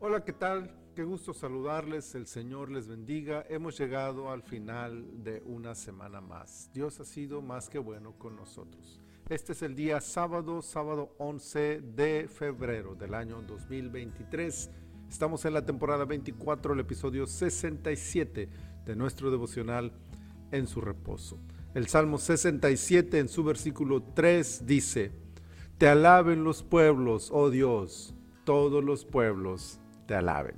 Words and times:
Hola, 0.00 0.22
¿qué 0.22 0.32
tal? 0.32 0.70
Qué 0.94 1.02
gusto 1.02 1.34
saludarles, 1.34 2.14
el 2.14 2.28
Señor 2.28 2.70
les 2.70 2.86
bendiga. 2.86 3.44
Hemos 3.48 3.76
llegado 3.76 4.30
al 4.30 4.44
final 4.44 5.24
de 5.24 5.42
una 5.44 5.74
semana 5.74 6.20
más. 6.20 6.70
Dios 6.72 7.00
ha 7.00 7.04
sido 7.04 7.42
más 7.42 7.68
que 7.68 7.80
bueno 7.80 8.12
con 8.12 8.36
nosotros. 8.36 9.00
Este 9.28 9.54
es 9.54 9.62
el 9.62 9.74
día 9.74 10.00
sábado, 10.00 10.62
sábado 10.62 11.16
11 11.18 11.80
de 11.80 12.28
febrero 12.28 12.94
del 12.94 13.12
año 13.12 13.42
2023. 13.42 14.70
Estamos 15.10 15.44
en 15.46 15.54
la 15.54 15.66
temporada 15.66 16.04
24, 16.04 16.74
el 16.74 16.80
episodio 16.80 17.26
67 17.26 18.48
de 18.86 18.94
nuestro 18.94 19.32
devocional 19.32 19.90
en 20.52 20.68
su 20.68 20.80
reposo. 20.80 21.40
El 21.74 21.88
Salmo 21.88 22.18
67 22.18 23.18
en 23.18 23.28
su 23.28 23.42
versículo 23.42 24.04
3 24.14 24.64
dice, 24.64 25.10
Te 25.76 25.88
alaben 25.88 26.44
los 26.44 26.62
pueblos, 26.62 27.30
oh 27.32 27.50
Dios, 27.50 28.14
todos 28.44 28.84
los 28.84 29.04
pueblos 29.04 29.80
te 30.08 30.16
alaben. 30.16 30.56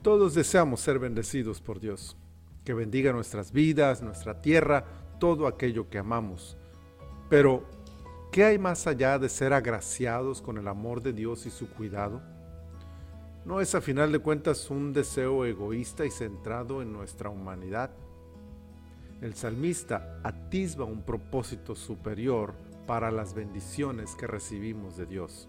Todos 0.00 0.32
deseamos 0.32 0.80
ser 0.80 0.98
bendecidos 0.98 1.60
por 1.60 1.80
Dios, 1.80 2.16
que 2.64 2.72
bendiga 2.72 3.12
nuestras 3.12 3.52
vidas, 3.52 4.00
nuestra 4.00 4.40
tierra, 4.40 4.84
todo 5.18 5.46
aquello 5.46 5.90
que 5.90 5.98
amamos. 5.98 6.56
Pero, 7.28 7.64
¿qué 8.32 8.44
hay 8.44 8.58
más 8.58 8.86
allá 8.86 9.18
de 9.18 9.28
ser 9.28 9.52
agraciados 9.52 10.40
con 10.40 10.56
el 10.56 10.68
amor 10.68 11.02
de 11.02 11.12
Dios 11.12 11.44
y 11.44 11.50
su 11.50 11.68
cuidado? 11.68 12.22
¿No 13.44 13.60
es 13.60 13.74
a 13.74 13.80
final 13.80 14.12
de 14.12 14.20
cuentas 14.20 14.70
un 14.70 14.92
deseo 14.92 15.44
egoísta 15.44 16.06
y 16.06 16.10
centrado 16.10 16.80
en 16.80 16.92
nuestra 16.92 17.28
humanidad? 17.30 17.90
El 19.20 19.34
salmista 19.34 20.20
atisba 20.22 20.84
un 20.84 21.02
propósito 21.02 21.74
superior 21.74 22.54
para 22.86 23.10
las 23.10 23.34
bendiciones 23.34 24.14
que 24.14 24.26
recibimos 24.26 24.96
de 24.96 25.06
Dios. 25.06 25.48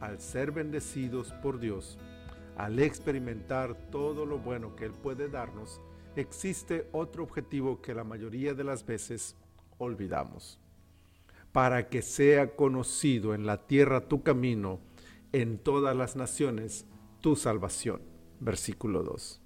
Al 0.00 0.20
ser 0.20 0.52
bendecidos 0.52 1.32
por 1.42 1.58
Dios, 1.58 1.98
al 2.56 2.78
experimentar 2.78 3.74
todo 3.90 4.26
lo 4.26 4.38
bueno 4.38 4.76
que 4.76 4.84
Él 4.84 4.92
puede 4.92 5.28
darnos, 5.28 5.80
existe 6.16 6.88
otro 6.92 7.22
objetivo 7.22 7.80
que 7.80 7.94
la 7.94 8.04
mayoría 8.04 8.54
de 8.54 8.64
las 8.64 8.84
veces 8.84 9.36
olvidamos. 9.78 10.58
Para 11.52 11.88
que 11.88 12.02
sea 12.02 12.54
conocido 12.54 13.34
en 13.34 13.46
la 13.46 13.66
tierra 13.66 14.08
tu 14.08 14.22
camino, 14.22 14.80
en 15.32 15.58
todas 15.58 15.96
las 15.96 16.16
naciones 16.16 16.86
tu 17.20 17.36
salvación. 17.36 18.00
Versículo 18.40 19.02
2. 19.02 19.40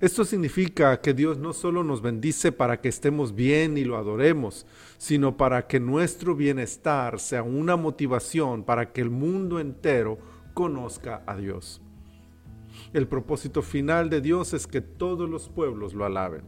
Esto 0.00 0.24
significa 0.24 1.00
que 1.00 1.12
Dios 1.12 1.38
no 1.38 1.52
solo 1.52 1.82
nos 1.82 2.02
bendice 2.02 2.52
para 2.52 2.80
que 2.80 2.88
estemos 2.88 3.34
bien 3.34 3.76
y 3.76 3.84
lo 3.84 3.96
adoremos, 3.96 4.64
sino 4.96 5.36
para 5.36 5.66
que 5.66 5.80
nuestro 5.80 6.36
bienestar 6.36 7.18
sea 7.18 7.42
una 7.42 7.76
motivación 7.76 8.62
para 8.62 8.92
que 8.92 9.00
el 9.00 9.10
mundo 9.10 9.58
entero 9.58 10.18
conozca 10.54 11.24
a 11.26 11.36
Dios. 11.36 11.80
El 12.92 13.08
propósito 13.08 13.60
final 13.60 14.08
de 14.08 14.20
Dios 14.20 14.54
es 14.54 14.68
que 14.68 14.80
todos 14.80 15.28
los 15.28 15.48
pueblos 15.48 15.94
lo 15.94 16.04
alaben. 16.04 16.42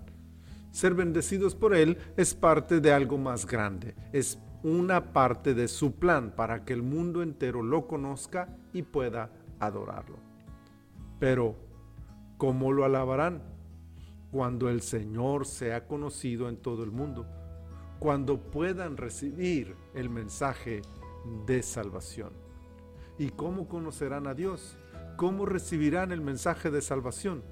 Ser 0.71 0.95
bendecidos 0.95 1.57
por 1.57 1.75
Él 1.75 1.99
es 2.17 2.35
parte 2.35 2.81
de 2.81 2.93
algo 2.93 3.19
más 3.19 3.47
grande, 3.47 3.97
es 4.13 4.39
una 4.63 5.13
parte 5.13 5.55
de 5.55 5.67
su 5.67 5.97
plan 5.97 6.33
para 6.37 6.65
que 6.65 6.73
el 6.73 6.83
mundo 6.83 7.23
entero 7.23 7.63
lo 7.63 7.89
conozca 7.89 8.57
y 8.73 8.83
pueda 8.83 9.33
adorarlo. 9.59 10.19
Pero, 11.19 11.70
¿Cómo 12.41 12.73
lo 12.73 12.87
alabarán? 12.87 13.43
Cuando 14.33 14.71
el 14.71 14.81
Señor 14.81 15.45
sea 15.45 15.87
conocido 15.87 16.49
en 16.49 16.57
todo 16.57 16.85
el 16.85 16.91
mundo, 16.91 17.27
cuando 17.99 18.41
puedan 18.41 18.97
recibir 18.97 19.77
el 19.93 20.09
mensaje 20.09 20.81
de 21.47 21.63
salvación. 21.63 22.33
¿Y 23.19 23.29
cómo 23.29 23.69
conocerán 23.69 24.27
a 24.27 24.33
Dios? 24.33 24.79
¿Cómo 25.19 25.45
recibirán 25.45 26.13
el 26.13 26.23
mensaje 26.23 26.71
de 26.71 26.81
salvación? 26.81 27.43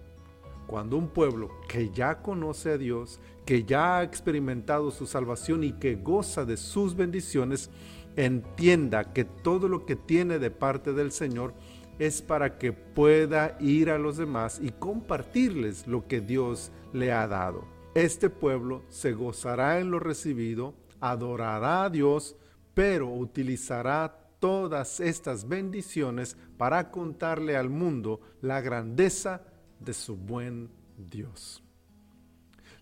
Cuando 0.66 0.96
un 0.96 1.08
pueblo 1.08 1.50
que 1.68 1.90
ya 1.90 2.22
conoce 2.22 2.72
a 2.72 2.78
Dios, 2.78 3.20
que 3.44 3.64
ya 3.64 3.98
ha 3.98 4.02
experimentado 4.04 4.90
su 4.90 5.04
salvación 5.04 5.64
y 5.64 5.72
que 5.74 5.96
goza 5.96 6.46
de 6.46 6.56
sus 6.56 6.96
bendiciones, 6.96 7.68
entienda 8.16 9.12
que 9.12 9.26
todo 9.26 9.68
lo 9.68 9.84
que 9.84 9.96
tiene 9.96 10.38
de 10.38 10.50
parte 10.50 10.94
del 10.94 11.12
Señor 11.12 11.52
es 11.98 12.22
para 12.22 12.58
que 12.58 12.72
pueda 12.72 13.56
ir 13.60 13.90
a 13.90 13.98
los 13.98 14.16
demás 14.16 14.60
y 14.62 14.70
compartirles 14.70 15.86
lo 15.86 16.06
que 16.06 16.20
Dios 16.20 16.70
le 16.92 17.12
ha 17.12 17.26
dado. 17.26 17.64
Este 17.94 18.30
pueblo 18.30 18.84
se 18.88 19.12
gozará 19.12 19.80
en 19.80 19.90
lo 19.90 19.98
recibido, 19.98 20.74
adorará 21.00 21.84
a 21.84 21.90
Dios, 21.90 22.36
pero 22.74 23.08
utilizará 23.08 24.28
todas 24.38 25.00
estas 25.00 25.48
bendiciones 25.48 26.36
para 26.56 26.90
contarle 26.90 27.56
al 27.56 27.70
mundo 27.70 28.20
la 28.40 28.60
grandeza 28.60 29.42
de 29.80 29.94
su 29.94 30.16
buen 30.16 30.70
Dios. 30.96 31.62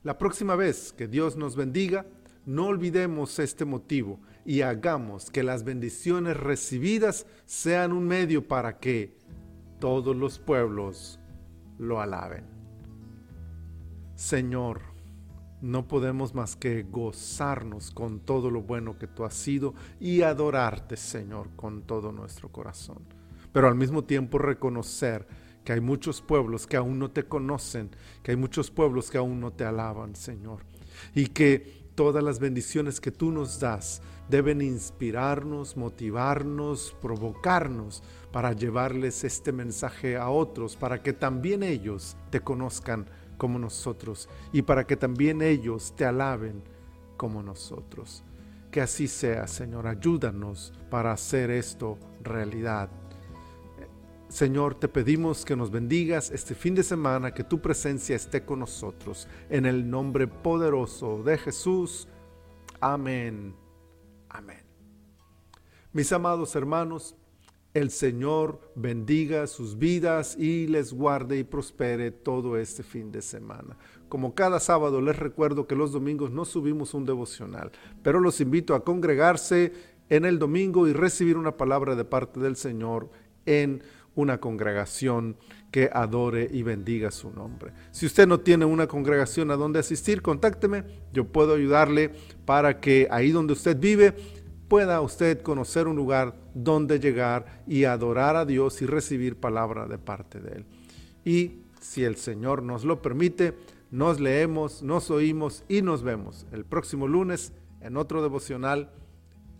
La 0.03 0.19
próxima 0.19 0.55
vez 0.55 0.93
que 0.93 1.09
Dios 1.09 1.37
nos 1.37 1.56
bendiga, 1.56 2.06
no 2.44 2.66
olvidemos 2.66 3.38
este 3.38 3.65
motivo 3.65 4.21
y 4.46 4.62
hagamos 4.62 5.28
que 5.30 5.42
las 5.42 5.64
bendiciones 5.64 6.36
recibidas 6.36 7.26
sean 7.46 7.92
un 7.92 8.06
medio 8.06 8.46
para 8.46 8.78
que 8.78 9.18
todos 9.80 10.14
los 10.14 10.38
pueblos 10.38 11.18
lo 11.78 12.00
alaben. 12.00 12.44
Señor, 14.14 14.82
no 15.60 15.88
podemos 15.88 16.34
más 16.34 16.54
que 16.54 16.84
gozarnos 16.84 17.90
con 17.90 18.20
todo 18.20 18.50
lo 18.50 18.62
bueno 18.62 18.96
que 18.98 19.08
tú 19.08 19.24
has 19.24 19.34
sido 19.34 19.74
y 19.98 20.22
adorarte, 20.22 20.96
Señor, 20.96 21.50
con 21.56 21.82
todo 21.82 22.12
nuestro 22.12 22.50
corazón. 22.52 23.02
Pero 23.52 23.66
al 23.66 23.74
mismo 23.74 24.04
tiempo 24.04 24.38
reconocer 24.38 25.26
que 25.64 25.72
hay 25.72 25.80
muchos 25.80 26.22
pueblos 26.22 26.68
que 26.68 26.76
aún 26.76 27.00
no 27.00 27.10
te 27.10 27.24
conocen, 27.24 27.90
que 28.22 28.30
hay 28.30 28.36
muchos 28.36 28.70
pueblos 28.70 29.10
que 29.10 29.18
aún 29.18 29.40
no 29.40 29.52
te 29.52 29.64
alaban, 29.64 30.14
Señor. 30.14 30.60
Y 31.14 31.26
que 31.28 31.85
todas 31.96 32.22
las 32.22 32.38
bendiciones 32.38 33.00
que 33.00 33.10
tú 33.10 33.32
nos 33.32 33.58
das 33.58 34.02
deben 34.28 34.60
inspirarnos, 34.60 35.76
motivarnos, 35.76 36.94
provocarnos 37.00 38.02
para 38.30 38.52
llevarles 38.52 39.24
este 39.24 39.50
mensaje 39.50 40.16
a 40.16 40.28
otros, 40.28 40.76
para 40.76 41.02
que 41.02 41.12
también 41.12 41.62
ellos 41.62 42.16
te 42.30 42.40
conozcan 42.40 43.06
como 43.38 43.58
nosotros 43.58 44.28
y 44.52 44.62
para 44.62 44.86
que 44.86 44.96
también 44.96 45.42
ellos 45.42 45.94
te 45.96 46.04
alaben 46.04 46.62
como 47.16 47.42
nosotros. 47.42 48.22
Que 48.70 48.82
así 48.82 49.08
sea, 49.08 49.46
Señor, 49.46 49.86
ayúdanos 49.86 50.72
para 50.90 51.12
hacer 51.12 51.50
esto 51.50 51.98
realidad. 52.22 52.90
Señor, 54.28 54.75
te 54.75 54.88
pedimos 54.88 55.44
que 55.44 55.54
nos 55.54 55.70
bendigas 55.70 56.31
este 56.32 56.54
fin 56.54 56.75
de 56.75 56.82
semana, 56.82 57.32
que 57.32 57.44
tu 57.44 57.60
presencia 57.60 58.16
esté 58.16 58.44
con 58.44 58.59
nosotros. 58.59 59.28
En 59.48 59.66
el 59.66 59.88
nombre 59.88 60.26
poderoso 60.26 61.22
de 61.22 61.38
Jesús. 61.38 62.09
Amén. 62.81 63.54
Amén. 64.28 64.64
Mis 65.92 66.12
amados 66.12 66.56
hermanos, 66.56 67.14
el 67.72 67.91
Señor 67.91 68.72
bendiga 68.75 69.47
sus 69.47 69.78
vidas 69.78 70.37
y 70.37 70.66
les 70.66 70.93
guarde 70.93 71.38
y 71.38 71.44
prospere 71.44 72.10
todo 72.10 72.56
este 72.56 72.82
fin 72.82 73.12
de 73.12 73.22
semana. 73.22 73.76
Como 74.08 74.34
cada 74.34 74.58
sábado 74.60 75.00
les 75.00 75.19
recuerdo 75.19 75.66
que 75.66 75.76
los 75.76 75.93
domingos 75.93 76.32
no 76.32 76.44
subimos 76.44 76.94
un 76.94 77.04
devocional, 77.04 77.70
pero 78.03 78.19
los 78.19 78.41
invito 78.41 78.75
a 78.75 78.82
congregarse 78.82 79.72
en 80.08 80.25
el 80.25 80.38
domingo 80.38 80.88
y 80.88 80.93
recibir 80.93 81.37
una 81.37 81.56
palabra 81.56 81.94
de 81.94 82.04
parte 82.04 82.41
del 82.41 82.56
Señor 82.56 83.08
en 83.47 83.82
una 84.16 84.41
congregación 84.41 85.37
que 85.71 85.88
adore 85.93 86.49
y 86.50 86.62
bendiga 86.62 87.10
su 87.10 87.31
nombre. 87.31 87.72
Si 87.93 88.06
usted 88.06 88.27
no 88.27 88.41
tiene 88.41 88.65
una 88.65 88.88
congregación 88.88 89.50
a 89.50 89.56
donde 89.56 89.78
asistir, 89.78 90.22
contácteme. 90.22 90.84
Yo 91.12 91.27
puedo 91.27 91.54
ayudarle 91.54 92.12
para 92.44 92.81
que 92.81 93.06
ahí 93.10 93.31
donde 93.31 93.53
usted 93.53 93.78
vive 93.78 94.15
pueda 94.69 95.00
usted 95.00 95.43
conocer 95.43 95.87
un 95.87 95.94
lugar 95.94 96.35
donde 96.55 96.99
llegar 96.99 97.62
y 97.67 97.85
adorar 97.85 98.37
a 98.37 98.44
Dios 98.44 98.82
y 98.82 98.87
recibir 98.87 99.37
palabra 99.37 99.87
de 99.87 99.99
parte 99.99 100.40
de 100.40 100.56
Él. 100.56 100.67
Y 101.25 101.61
si 101.81 102.05
el 102.05 102.17
Señor 102.17 102.62
nos 102.62 102.85
lo 102.85 103.02
permite, 103.02 103.55
nos 103.90 104.19
leemos, 104.19 104.82
nos 104.82 105.11
oímos 105.11 105.62
y 105.69 105.82
nos 105.82 106.02
vemos 106.02 106.46
el 106.52 106.64
próximo 106.64 107.06
lunes 107.06 107.52
en 107.81 107.96
otro 107.96 108.23
devocional 108.23 108.90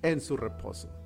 en 0.03 0.21
su 0.21 0.37
reposo. 0.37 1.06